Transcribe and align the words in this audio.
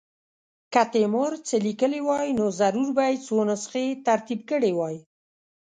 که 0.73 0.81
تیمور 0.93 1.31
څه 1.47 1.55
لیکلي 1.65 2.01
وای 2.07 2.27
نو 2.37 2.45
ضرور 2.59 2.89
به 2.95 3.03
یې 3.09 3.15
څو 3.25 3.35
نسخې 3.49 3.85
ترتیب 4.07 4.39
کړې 4.49 4.71
وای. 4.77 4.97